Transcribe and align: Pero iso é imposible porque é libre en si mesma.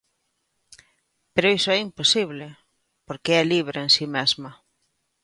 Pero 1.33 1.53
iso 1.57 1.69
é 1.75 1.79
imposible 1.87 2.45
porque 3.07 3.31
é 3.41 3.43
libre 3.53 3.77
en 3.85 3.89
si 3.95 4.05
mesma. 4.15 4.51